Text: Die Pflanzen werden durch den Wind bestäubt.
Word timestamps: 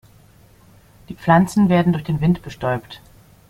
Die 1.09 1.13
Pflanzen 1.15 1.69
werden 1.69 1.93
durch 1.93 2.03
den 2.05 2.21
Wind 2.21 2.41
bestäubt. 2.41 3.01